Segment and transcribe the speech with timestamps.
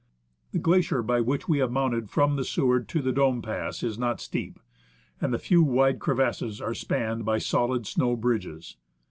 [0.51, 3.83] The glacier by which we have to mount from the Seward to the Dome Pass
[3.83, 4.59] is not steep,
[5.21, 8.77] and the few wide crevasses are spanned by solid snow bridges.